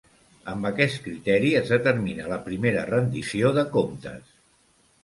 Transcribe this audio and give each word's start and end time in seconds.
Amb 0.53 0.67
aquest 0.69 0.95
criteri 1.07 1.51
es 1.61 1.69
determina 1.75 2.27
la 2.33 2.41
primera 2.49 2.87
rendició 2.91 3.55
de 3.61 3.71
comptes. 3.79 4.35